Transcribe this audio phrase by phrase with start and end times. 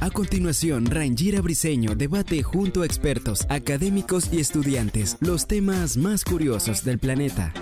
[0.00, 6.84] A continuación, Rangira Briseño debate junto a expertos, académicos y estudiantes los temas más curiosos
[6.84, 7.52] del planeta.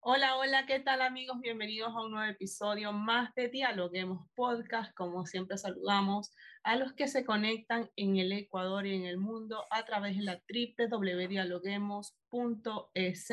[0.00, 1.38] Hola, hola, ¿qué tal amigos?
[1.42, 4.94] Bienvenidos a un nuevo episodio más de Dialoguemos Podcast.
[4.94, 9.64] Como siempre saludamos a los que se conectan en el Ecuador y en el mundo
[9.70, 13.28] a través de la www.dialoguemos.es.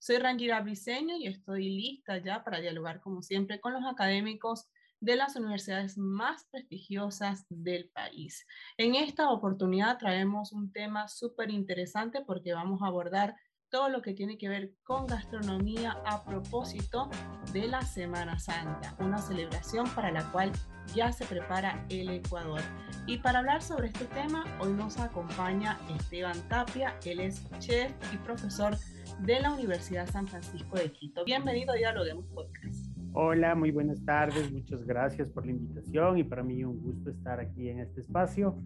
[0.00, 4.68] Soy Rangira Briseño y estoy lista ya para dialogar como siempre con los académicos
[5.00, 8.46] de las universidades más prestigiosas del país.
[8.76, 13.34] En esta oportunidad traemos un tema súper interesante porque vamos a abordar
[13.70, 17.10] todo lo que tiene que ver con gastronomía a propósito
[17.52, 20.52] de la Semana Santa, una celebración para la cual
[20.94, 22.62] ya se prepara el Ecuador.
[23.06, 28.16] Y para hablar sobre este tema, hoy nos acompaña Esteban Tapia, él es chef y
[28.18, 31.24] profesor de la Universidad San Francisco de Quito.
[31.24, 32.86] Bienvenido a Dialoguemos Podcast.
[33.12, 37.40] Hola, muy buenas tardes, muchas gracias por la invitación y para mí un gusto estar
[37.40, 38.56] aquí en este espacio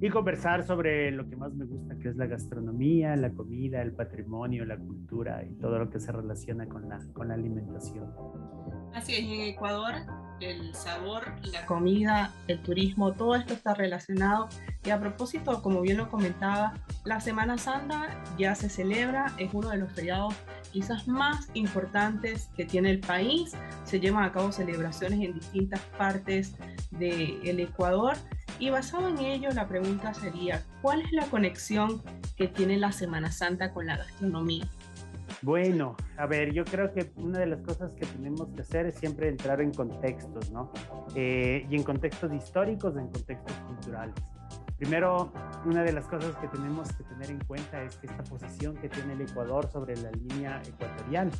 [0.00, 3.92] y conversar sobre lo que más me gusta, que es la gastronomía, la comida, el
[3.92, 8.10] patrimonio, la cultura y todo lo que se relaciona con la, con la alimentación.
[8.94, 9.94] Así es, en Ecuador
[10.40, 14.48] el sabor, la comida, el turismo, todo esto está relacionado.
[14.84, 19.70] Y a propósito, como bien lo comentaba, la Semana Santa ya se celebra, es uno
[19.70, 20.34] de los feriados
[20.72, 23.52] quizás más importantes que tiene el país.
[23.84, 26.54] Se llevan a cabo celebraciones en distintas partes
[26.90, 28.16] del Ecuador.
[28.58, 32.02] Y basado en ello, la pregunta sería, ¿cuál es la conexión
[32.36, 34.68] que tiene la Semana Santa con la gastronomía?
[35.42, 38.96] Bueno, a ver, yo creo que una de las cosas que tenemos que hacer es
[38.96, 40.72] siempre entrar en contextos, ¿no?
[41.14, 44.16] Eh, y en contextos históricos, en contextos culturales.
[44.76, 45.32] Primero,
[45.64, 48.88] una de las cosas que tenemos que tener en cuenta es que esta posición que
[48.88, 51.30] tiene el Ecuador sobre la línea ecuatorial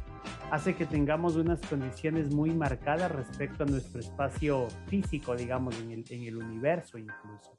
[0.50, 6.04] hace que tengamos unas condiciones muy marcadas respecto a nuestro espacio físico, digamos, en el,
[6.10, 7.58] en el universo incluso.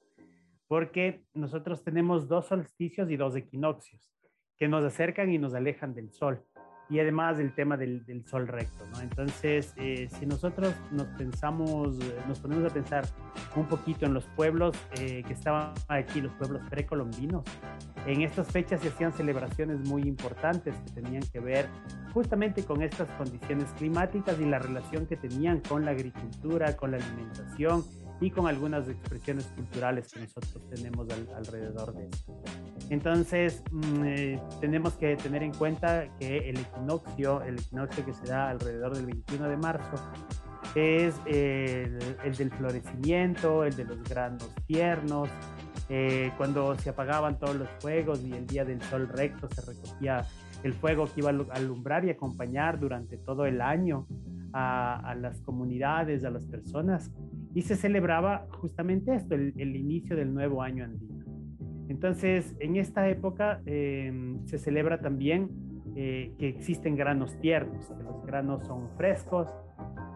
[0.67, 4.09] Porque nosotros tenemos dos solsticios y dos equinoccios
[4.59, 6.43] que nos acercan y nos alejan del sol.
[6.89, 8.99] Y además el tema del, del sol recto, ¿no?
[8.99, 13.05] Entonces, eh, si nosotros nos pensamos, nos ponemos a pensar
[13.55, 17.43] un poquito en los pueblos eh, que estaban aquí, los pueblos precolombinos,
[18.07, 21.67] en estas fechas se hacían celebraciones muy importantes que tenían que ver
[22.11, 26.97] justamente con estas condiciones climáticas y la relación que tenían con la agricultura, con la
[26.97, 27.83] alimentación
[28.19, 32.33] y con algunas expresiones culturales que nosotros tenemos alrededor de esto.
[32.89, 38.27] Entonces, mm, eh, tenemos que tener en cuenta que el equinoccio, el equinoccio que se
[38.27, 39.95] da alrededor del 21 de marzo,
[40.75, 41.99] es el,
[42.37, 45.29] del florecimiento, el de los granos tiernos,
[45.89, 50.23] eh, cuando se apagaban todos los fuegos y el día del sol recto se recogía
[50.63, 54.07] el fuego que iba a alumbrar y acompañar durante todo el año
[54.53, 57.11] a, las comunidades, a las personas,
[57.53, 61.18] y se celebraba justamente esto, el, inicio del nuevo año andino.
[61.89, 65.49] Entonces, en esta época em, se celebra también
[65.95, 69.47] eh, que existen granos tiernos, que los granos son frescos,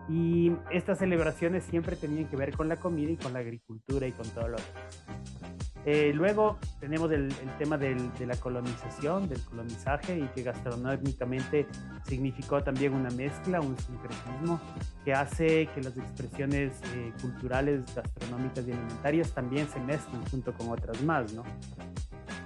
[0.07, 4.11] y estas celebraciones siempre tenían que ver con la comida y con la agricultura y
[4.11, 5.32] con todo lo demás.
[5.85, 7.95] Eh, luego tenemos el, tema de
[8.25, 11.67] la colonización, del colonizaje y que gastronómicamente
[12.05, 14.61] significó también una mezcla, un sincretismo
[15.03, 20.69] que hace que las expresiones eh, culturales, gastronómicas y alimentarias también se mezclen junto con
[20.69, 21.43] otras más, ¿no?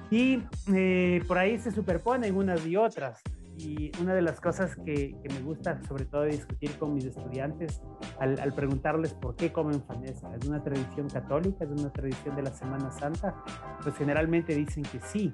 [0.09, 0.41] Y
[0.73, 3.21] eh, por ahí se superponen unas y otras
[3.57, 7.81] y una de las cosas que, me gusta sobre todo discutir con mis estudiantes
[8.19, 12.53] al, preguntarles por qué comen fanesca, ¿es una tradición católica, es una tradición de la
[12.53, 13.35] Semana Santa?
[13.81, 15.33] Pues generalmente dicen que sí,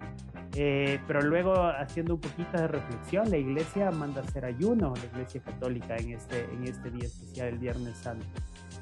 [0.56, 5.42] eh, pero luego haciendo un poquito de reflexión, la iglesia manda hacer ayuno, la iglesia
[5.42, 8.26] católica en este, en este día especial, el Viernes Santo.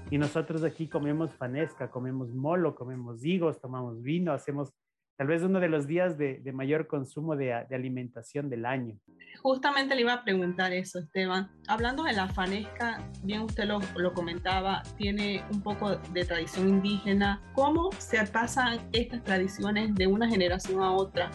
[0.10, 4.74] Y nosotros aquí comemos fanesca, comemos molo, comemos higos, tomamos vino, hacemos
[5.22, 8.98] tal vez uno de los días de, mayor consumo de, alimentación del año.
[9.44, 11.52] Justamente le iba a preguntar eso, Esteban.
[11.68, 17.40] Hablando de la fanesca, bien usted lo, lo comentaba, tiene un poco de tradición indígena.
[17.54, 21.30] ¿Cómo se pasan estas tradiciones de una generación a otra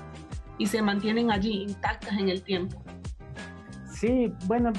[0.59, 2.83] y se mantienen allí intactas en el tiempo?
[3.93, 4.73] Sí, bueno,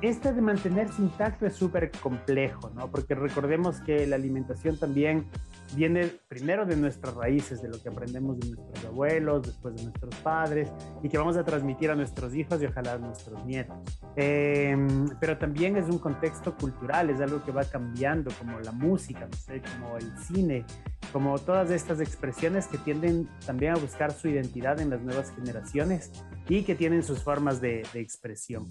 [0.00, 2.90] este de mantenerse intacto es súper complejo, ¿no?
[2.90, 5.26] Porque recordemos que la alimentación también
[5.74, 10.14] viene primero de nuestras raíces, de lo que aprendemos de nuestros abuelos, después de nuestros
[10.16, 10.70] padres,
[11.02, 13.76] y que vamos a transmitir a nuestros hijos y ojalá a nuestros nietos.
[14.16, 19.26] Em, pero también es un contexto cultural, es algo que va cambiando, como la música,
[19.26, 20.64] no sé, como el cine,
[21.12, 26.10] como todas estas expresiones que tienden también a buscar su identidad en las nuevas generaciones
[26.48, 28.66] y que tienen sus formas de, de expresión.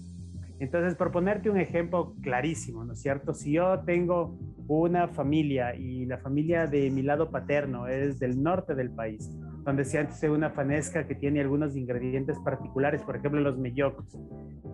[0.62, 3.34] Entonces, por ponerte un ejemplo clarísimo, ¿no es cierto?
[3.34, 4.38] Si yo tengo
[4.68, 9.28] una familia y la familia de mi lado paterno es del norte del país,
[9.64, 14.06] donde se hace una fanesca que tiene algunos ingredientes particulares, por ejemplo los mellocos.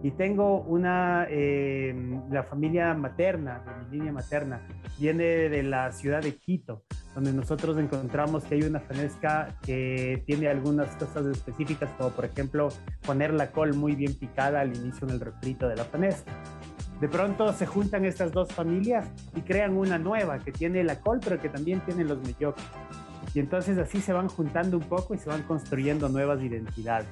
[0.02, 1.94] Y tengo una, eh,
[2.30, 4.66] la familia materna, de mi línea materna,
[4.98, 10.48] viene de la ciudad de Quito, donde nosotros encontramos que hay una fanesca que tiene
[10.48, 12.68] algunas cosas específicas, como por ejemplo
[13.04, 16.32] poner la col muy bien picada al inicio en el refrito de la fanesca.
[17.00, 21.20] De pronto se juntan estas dos familias y crean una nueva que tiene la col,
[21.22, 22.64] pero que también tiene los mellocos.
[23.34, 27.08] Y entonces así se van juntando un poco y se van construyendo nuevas identidades.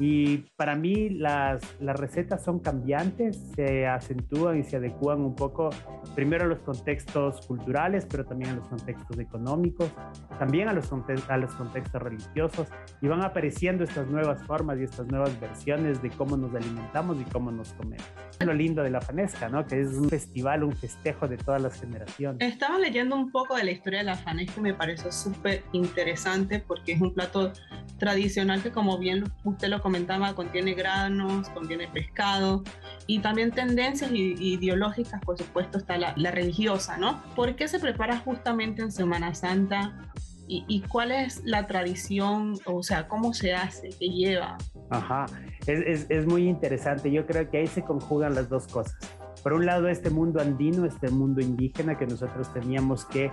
[0.00, 5.68] Y para mí las, las recetas son cambiantes, se acentúan y se adecúan un poco
[6.14, 9.92] primero a los contextos culturales, pero también a los contextos económicos,
[10.38, 10.90] también a los,
[11.28, 12.68] a los contextos religiosos,
[13.02, 17.24] y van apareciendo estas nuevas formas y estas nuevas versiones de cómo nos alimentamos y
[17.24, 18.06] cómo nos comemos.
[18.40, 19.66] Lo lindo de la Fanesca, ¿no?
[19.66, 22.50] Que es un festival, un festejo de todas las generaciones.
[22.50, 26.58] Estaba leyendo un poco de la historia de la Fanesca y me pareció súper interesante
[26.58, 27.52] porque es un plato
[27.98, 32.62] tradicional que como bien usted lo comentaba, contiene granos, contiene pescado
[33.08, 37.20] y también tendencias ideológicas, por supuesto, está la, religiosa, ¿no?
[37.34, 40.12] ¿Por qué se prepara justamente en Semana Santa?
[40.46, 44.58] ¿Y, cuál es la tradición, o sea, cómo se hace, qué lleva?
[44.90, 45.26] Ajá,
[45.66, 47.10] es, es, es muy interesante.
[47.10, 48.96] Yo creo que ahí se conjugan las dos cosas.
[49.42, 53.30] Por un lado, este mundo andino, este mundo indígena que nosotros teníamos que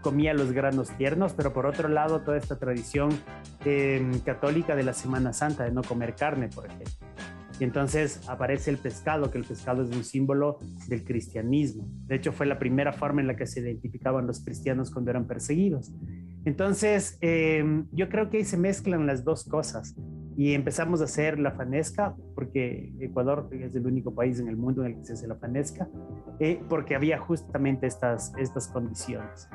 [0.00, 3.10] comía los granos tiernos, pero por otro lado toda esta tradición
[3.64, 6.92] em, católica de la Semana Santa de no comer carne, por ejemplo.
[7.60, 10.58] Y entonces aparece el pescado, que el pescado es un símbolo
[10.88, 11.86] del cristianismo.
[12.06, 15.26] De hecho, fue la primera forma en la que se identificaban los cristianos cuando eran
[15.26, 15.92] perseguidos.
[16.46, 19.94] Entonces, em, yo creo que ahí se mezclan las dos cosas
[20.38, 24.82] y empezamos a hacer la fanesca, porque Ecuador es el único país en el mundo
[24.82, 25.86] en el que se hace la fanesca,
[26.40, 29.48] eh, porque había justamente estas, estas condiciones.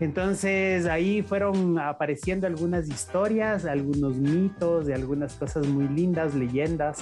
[0.00, 6.98] Entonces ahí fueron apareciendo algunas historias, algunos mitos, de algunas cosas muy lindas, leyendas.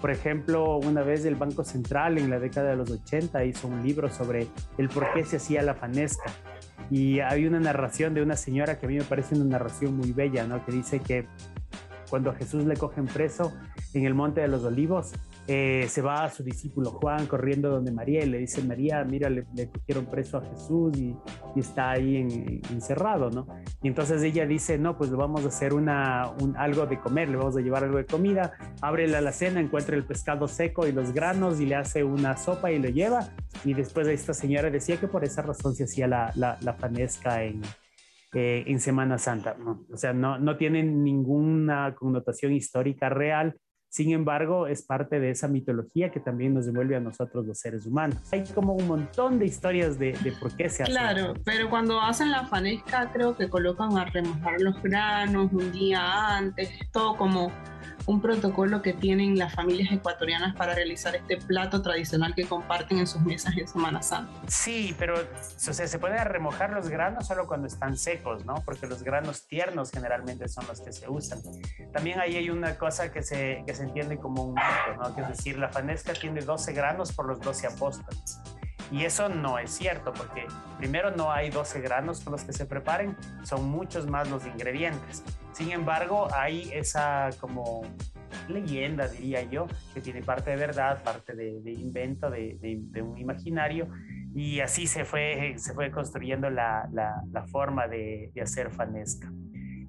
[0.00, 3.82] Por ejemplo, una vez el Banco Central en la década de los 80 hizo un
[3.84, 4.46] libro sobre
[4.78, 6.30] el por qué se hacía la fanesca.
[6.88, 10.12] Y hay una narración de una señora que a mí me parece una narración muy
[10.12, 10.64] bella, ¿no?
[10.64, 11.26] Que dice que
[12.08, 13.52] cuando a Jesús le cogen preso
[13.92, 15.12] en el Monte de los Olivos,
[15.48, 19.30] eh, se va a su discípulo Juan corriendo donde María y le dice, María, mira,
[19.30, 21.16] le, cogieron preso a Jesús y,
[21.56, 22.16] está ahí
[22.70, 23.46] encerrado, ¿no?
[23.82, 27.30] Y entonces ella dice, no, pues le vamos a hacer una, un, algo de comer,
[27.30, 28.52] le vamos a llevar algo de comida,
[28.82, 32.70] abre la alacena, encuentra el pescado seco y los granos y le hace una sopa
[32.72, 33.30] y lo lleva.
[33.64, 37.42] Y después esta señora decía que por esa razón se hacía la, la, la fanesca
[37.42, 37.62] en,
[38.34, 39.56] eh, en Semana Santa.
[39.90, 43.56] O sea, no, no tienen ninguna connotación histórica real,
[43.96, 47.86] sin embargo, es parte de esa mitología que también nos devuelve a nosotros los seres
[47.86, 48.18] humanos.
[48.30, 50.92] Hay como un montón de historias de, de por qué se hace.
[50.92, 56.36] Claro, pero cuando hacen la fanesca creo que colocan a remojar los granos un día
[56.36, 57.50] antes, todo como
[58.06, 63.06] un protocolo que tienen las familias ecuatorianas para realizar este plato tradicional que comparten en
[63.06, 64.32] sus mesas en Semana Santa.
[64.46, 68.54] Sí, pero o sea, se pueden remojar los granos solo cuando están secos, ¿no?
[68.64, 71.40] Porque los granos tiernos generalmente son los que se usan.
[71.92, 75.14] También ahí hay una cosa que se, que se entiende como un mito, ¿no?
[75.14, 78.40] Que es decir, la fanesca tiene 12 granos por los 12 apóstoles.
[78.92, 80.46] Y eso no es cierto, porque
[80.78, 85.24] primero no hay 12 granos con los que se preparen, son muchos más los ingredientes.
[85.56, 87.80] Sin embargo, hay esa como
[88.46, 93.88] leyenda, diría yo, que tiene parte de verdad, parte de, invento, de, un imaginario,
[94.34, 99.32] y así se fue, se fue construyendo la, la forma de, hacer fanesca.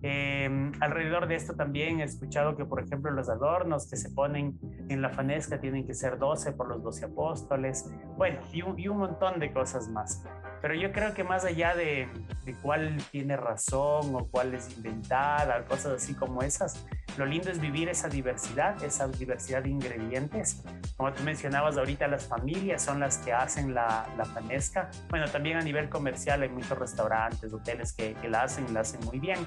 [0.03, 4.57] Em, alrededor de esto también he escuchado que, por ejemplo, los adornos que se ponen
[4.87, 8.87] en la fanesca tienen que ser 12 por los 12 apóstoles, bueno, y un, y
[8.87, 10.23] un montón de cosas más.
[10.61, 12.07] Pero yo creo que más allá de,
[12.45, 16.85] de, cuál tiene razón o cuál es inventada, cosas así como esas,
[17.17, 20.63] lo lindo es vivir esa diversidad, esa diversidad de ingredientes.
[20.97, 24.89] Como tú mencionabas ahorita, las familias son las que hacen la, la fanesca.
[25.09, 28.99] Bueno, también a nivel comercial hay muchos restaurantes, hoteles que, que la hacen, la hacen
[29.05, 29.39] muy bien.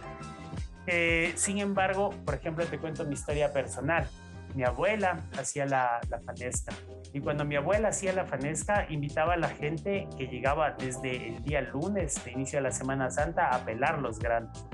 [0.87, 4.09] Eh, sin embargo, por ejemplo, te cuento mi historia personal.
[4.55, 6.73] Mi abuela hacía la, la fanesca.
[7.13, 11.43] Y cuando mi abuela hacía la fanesca, invitaba a la gente que llegaba desde el
[11.43, 14.67] día lunes, de inicio de la Semana Santa, a pelar los granos.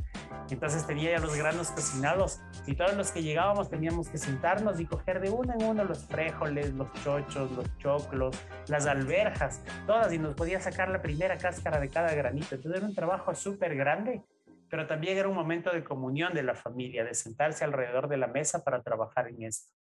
[0.50, 4.86] Entonces tenía ya los granos cocinados y todos los que llegábamos teníamos que sentarnos y
[4.86, 8.36] coger de uno en uno los frijoles, los chochos, los choclos,
[8.68, 12.54] las alberjas, todas y nos podía sacar la primera cáscara de cada granito.
[12.54, 14.22] Entonces era un trabajo súper grande,
[14.68, 18.26] pero también era un momento de comunión de la familia, de sentarse alrededor de la
[18.26, 19.72] mesa para trabajar en esto.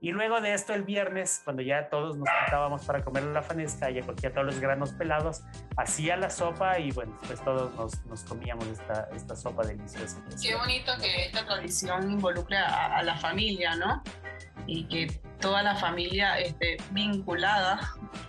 [0.00, 3.88] Y luego de esto, el viernes, cuando ya todos nos juntábamos para comer la fanesca,
[3.88, 5.44] ella cogía todos los granos pelados,
[5.78, 10.22] hacía la sopa y bueno, pues todos nos, nos comíamos esta, esta sopa deliciosa.
[10.42, 14.02] Qué bonito que esta tradición involucre a, a la familia, ¿no?
[14.66, 15.06] Y que
[15.40, 17.80] toda la familia esté vinculada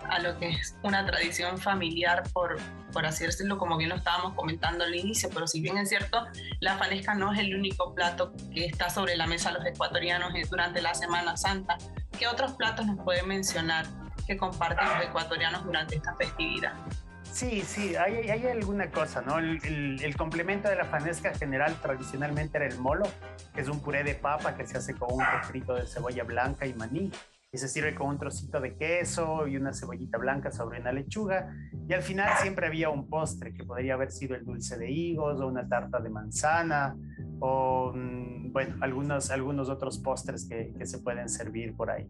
[0.10, 2.56] a lo que es una tradición familiar, por,
[2.96, 6.26] por así decirlo, como bien lo estábamos comentando al inicio, pero si bien es cierto,
[6.62, 10.32] la fanesca no es el único plato que está sobre la mesa de los ecuatorianos
[10.50, 11.78] durante la Semana Santa.
[12.18, 13.86] ¿Qué otros platos nos puede mencionar
[14.26, 16.74] que comparten los ecuatorianos durante esta festividad?
[17.24, 19.40] Sí, sí, hay, hay alguna cosa, ¿no?
[19.40, 23.04] El, el, el, complemento de la fanesca general tradicionalmente era el molo,
[23.54, 26.66] que es un puré de papa que se hace con un frito de cebolla blanca
[26.66, 27.12] y maní
[27.56, 31.56] y se sirve con un trocito de queso y una cebollita blanca sobre una lechuga.
[31.88, 35.40] Y al final siempre había un postre que podría haber sido el dulce de higos
[35.40, 36.98] o una tarta de manzana
[37.40, 42.10] o, mm, bueno, algunos, algunos otros postres que, que se pueden servir por ahí.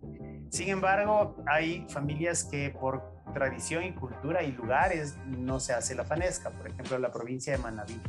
[0.49, 3.03] Sin embargo, hay familias que por
[3.35, 7.59] tradición y cultura y lugares no se hace la fanesca, por ejemplo, la provincia de
[7.61, 8.01] Manabí.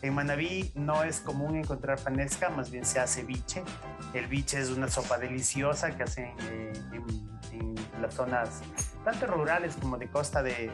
[0.00, 3.62] En Manabí no es común encontrar fanesca, más bien se hace biche.
[4.14, 6.72] El biche es una sopa deliciosa que hacen eh,
[7.52, 8.62] en, las zonas
[9.04, 10.70] tanto rurales como de costa de,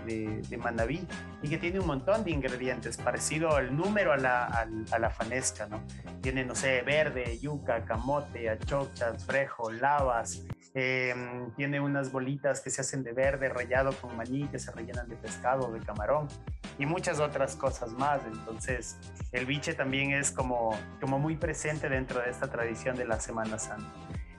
[0.49, 1.07] de, Manabí
[1.43, 5.83] y que tiene un montón de ingredientes, parecido al número a la, a, fanesca, ¿no?
[6.21, 10.45] Tiene, no sé, verde, yuca, camote, achochas, frejo, lavas,
[10.75, 11.15] eh,
[11.57, 15.17] tiene unas bolitas que se hacen de verde rallado con maní que se rellenan de
[15.17, 16.29] pescado, de camarón
[16.79, 18.21] y muchas otras cosas más.
[18.27, 18.99] Entonces,
[19.33, 23.59] el biche también es como, como muy presente dentro de esta tradición de la Semana
[23.59, 23.93] Santa.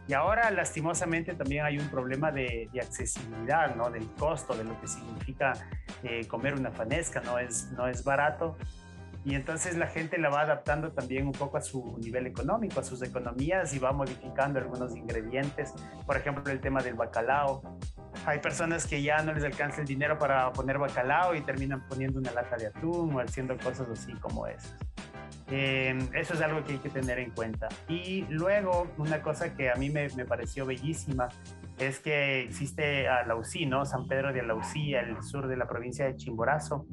[0.07, 3.91] Y ahora, lastimosamente, también hay un problema de, de accesibilidad, ¿no?
[3.91, 5.53] Del costo, de lo que significa
[6.01, 8.57] eh, comer una fanesca, no es, no es barato
[9.25, 12.83] y entonces la gente la va adaptando también un poco a su nivel económico, a
[12.83, 15.73] sus economías y va modificando algunos ingredientes.
[16.05, 17.61] Por ejemplo, el tema del bacalao.
[18.25, 22.19] Hay personas que ya no les alcanza el dinero para poner bacalao y terminan poniendo
[22.19, 24.75] una lata de atún o haciendo cosas así como esas.
[25.51, 27.67] Eh, eso es algo que hay que tener en cuenta.
[27.87, 31.27] Y luego, una cosa que a mí me, me pareció bellísima
[31.77, 33.85] es que existe Alausí, ¿no?
[33.85, 36.85] San Pedro de Alausí, al sur de la provincia de Chimborazo,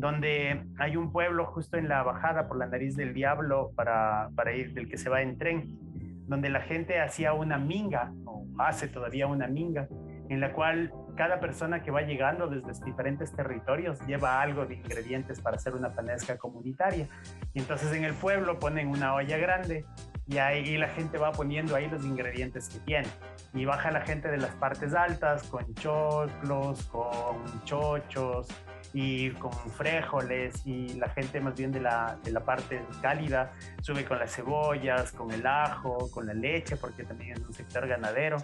[0.00, 4.54] donde hay un pueblo justo en la bajada por la nariz del diablo para, para
[4.54, 5.78] ir del que se va en tren,
[6.26, 9.88] donde la gente hacía una minga, o hace todavía una minga,
[10.28, 15.40] en la cual cada persona que va llegando desde diferentes territorios lleva algo de ingredientes
[15.40, 17.08] para hacer una panesca comunitaria.
[17.52, 19.84] Y entonces en el pueblo ponen una olla grande
[20.26, 23.08] y ahí la gente va poniendo ahí los ingredientes que tiene.
[23.52, 28.48] Y baja la gente de las partes altas con choclos, con chochos,
[28.92, 34.04] y con frijoles y la gente más bien de la, de la parte cálida sube
[34.04, 38.38] con las cebollas, con el ajo, con la leche, porque también es un sector ganadero.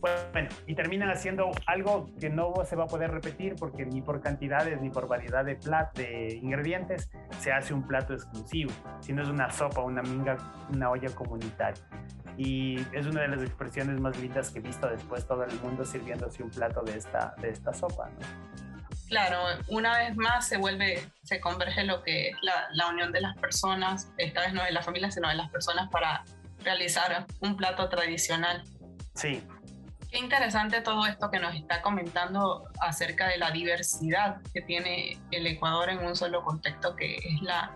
[0.00, 4.22] Bueno, y terminan haciendo algo que no se va a poder repetir porque ni por
[4.22, 9.28] cantidades ni por variedad de, plat, de ingredientes se hace un plato exclusivo, sino es
[9.28, 10.38] una sopa, una minga,
[10.72, 11.82] una olla comunitaria.
[12.38, 15.84] Y es una de las expresiones más lindas que he visto después todo el mundo
[15.84, 18.08] sirviéndose un plato de esta, de esta sopa.
[18.08, 18.49] ¿no?
[19.10, 23.20] Claro, una vez más se vuelve, se converge lo que es la, la, unión de
[23.20, 26.24] las personas, esta vez no de la familia, sino de las personas para
[26.62, 28.62] realizar un plato tradicional.
[29.16, 29.42] Sí.
[30.12, 35.44] Qué interesante todo esto que nos está comentando acerca de la diversidad que tiene el
[35.48, 37.72] Ecuador en un solo contexto que es la,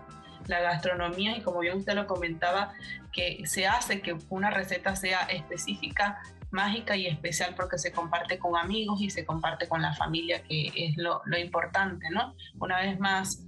[0.47, 2.73] la gastronomía y como bien usted lo comentaba,
[3.11, 6.21] que se hace que una receta sea específica
[6.55, 10.71] mágica y especial porque se comparte con amigos y se comparte con la familia, que
[10.73, 12.33] es lo, importante, ¿no?
[12.59, 13.45] Una vez más,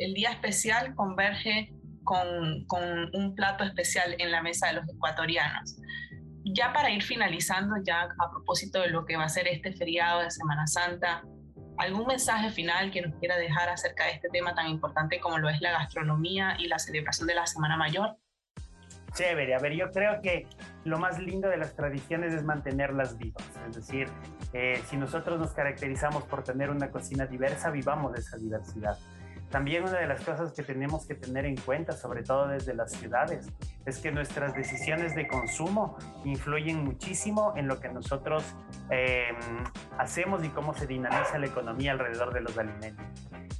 [0.00, 1.72] el día especial converge
[2.02, 2.82] con, con,
[3.14, 5.76] un plato especial en la mesa de los ecuatorianos.
[6.44, 10.20] Ya para ir finalizando, ya a propósito de lo que va a ser este feriado
[10.20, 11.22] de Semana Santa,
[11.78, 15.48] ¿algún mensaje final que nos quiera dejar acerca de este tema tan importante como lo
[15.48, 18.18] es la gastronomía y la celebración de la Semana Mayor?
[19.14, 19.54] Chévere.
[19.54, 20.46] A ver, yo creo que
[20.84, 23.44] lo más lindo de las tradiciones es mantenerlas vivas.
[23.68, 24.08] Es decir,
[24.52, 28.98] eh, si nosotros nos caracterizamos por tener una cocina diversa, vivamos esa diversidad.
[29.50, 32.90] también una de las cosas que tenemos que tener en cuenta, sobre todo desde las
[32.90, 33.46] ciudades,
[33.86, 38.42] es que nuestras decisiones de consumo influyen muchísimo en lo que nosotros
[38.90, 39.36] em,
[39.96, 43.06] hacemos y cómo se dinamiza la economía alrededor de los alimentos.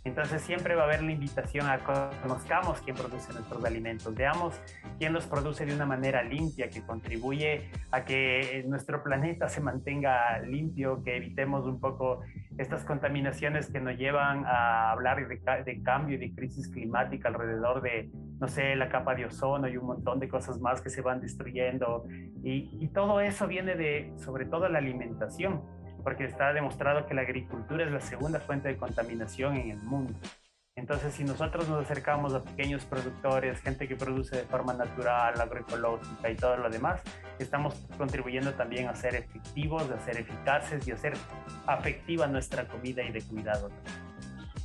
[0.05, 1.79] Entonces siempre va a haber la invitación a
[2.23, 4.61] conozcamos quién produce nuestros alimentos, veamos
[4.99, 10.39] quién los produce de una manera limpia, que contribuye a que nuestro planeta se mantenga
[10.41, 12.21] limpio, que evitemos un poco
[12.59, 17.81] estas contaminaciones que nos llevan a hablar de, de cambio y de crisis climática alrededor
[17.81, 21.01] de, no sé, la capa de ozono y un montón de cosas más que se
[21.01, 22.05] van destruyendo.
[22.43, 25.63] Y, y todo eso viene de, sobre todo, la alimentación,
[26.05, 30.15] porque está demostrado que la agricultura es la segunda fuente de contaminación en el mundo.
[30.77, 36.31] Entonces, si nosotros nos acercamos a pequeños productores, gente que produce de forma natural, agroecológica
[36.31, 37.01] y todo lo demás,
[37.39, 41.15] estamos contribuyendo también a ser efectivos, a ser eficaces y a ser
[41.67, 43.71] afectiva nuestra comida y de cuidado.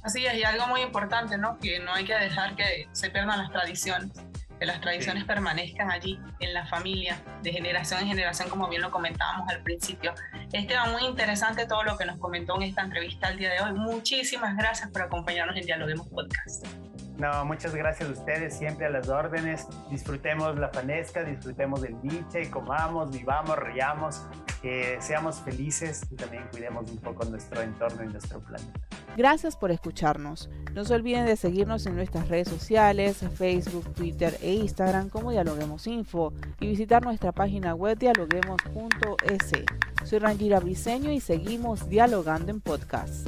[0.04, 1.60] Así es, y algo muy importante, ¿no?
[1.60, 4.12] Que no hay que dejar que se pierdan las tradiciones
[4.60, 8.92] que las tradiciones permanezcan allí en la familia, de generación en generación, como bien lo
[8.92, 10.14] comentábamos al principio.
[10.52, 13.74] Esteban, muy interesante todo lo que nos comentó en esta entrevista el día de hoy.
[13.74, 16.89] Muchísimas gracias por acompañarnos en Dialoguemos Podcast.
[17.20, 19.68] No, muchas gracias a ustedes, siempre a las órdenes.
[19.92, 24.26] Disfrutemos la fanesca, disfrutemos del biche, comamos, vivamos, riamos,
[24.62, 28.80] que seamos felices y también cuidemos un poco nuestro entorno y nuestro planeta.
[29.18, 30.50] Gracias por escucharnos.
[30.74, 35.88] No se olviden de seguirnos en nuestras redes sociales, Facebook, Twitter e Instagram como Dialoguemos
[35.88, 39.52] Info y visitar nuestra página web dialoguemos.es.
[40.06, 43.28] Soy Rangira Briseño y seguimos dialogando en podcast.